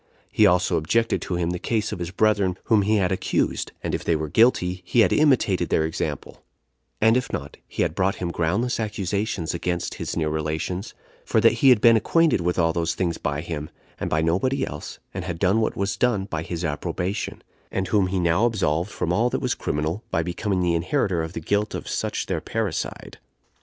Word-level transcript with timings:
He 0.31 0.47
also 0.47 0.77
objected 0.77 1.21
to 1.21 1.35
him 1.35 1.51
the 1.51 1.59
case 1.59 1.91
of 1.91 1.99
his 1.99 2.09
brethren 2.09 2.57
whom 2.63 2.81
he 2.81 2.95
had 2.95 3.11
accused; 3.11 3.71
and 3.83 3.93
if 3.93 4.03
they 4.03 4.15
were 4.15 4.29
guilty, 4.29 4.81
he 4.83 5.01
had 5.01 5.13
imitated 5.13 5.69
their 5.69 5.85
example; 5.85 6.41
and 6.99 7.15
if 7.15 7.31
not, 7.31 7.57
he 7.67 7.83
had 7.83 7.93
brought 7.93 8.15
him 8.15 8.31
groundless 8.31 8.79
accusations 8.79 9.53
against 9.53 9.93
his 10.01 10.17
near 10.17 10.29
relations; 10.29 10.95
for 11.23 11.39
that 11.41 11.51
he 11.61 11.69
had 11.69 11.81
been 11.81 11.95
acquainted 11.97 12.41
with 12.41 12.57
all 12.57 12.73
those 12.73 12.95
things 12.95 13.19
by 13.19 13.41
him, 13.41 13.69
and 13.99 14.09
by 14.09 14.23
nobody 14.23 14.65
else, 14.65 14.97
and 15.13 15.23
had 15.25 15.37
done 15.37 15.61
what 15.61 15.75
was 15.77 15.95
done 15.95 16.25
by 16.25 16.41
his 16.41 16.65
approbation, 16.65 17.43
and 17.71 17.89
whom 17.89 18.07
he 18.07 18.19
now 18.19 18.45
absolved 18.47 18.89
from 18.89 19.13
all 19.13 19.29
that 19.29 19.37
was 19.39 19.53
criminal, 19.53 20.03
by 20.09 20.23
becoming 20.23 20.61
the 20.61 20.73
inheritor 20.73 21.21
of 21.21 21.33
the 21.33 21.39
guilt 21.39 21.75
of 21.75 21.87
such 21.87 22.25
their 22.25 22.41
parricide. 22.41 23.19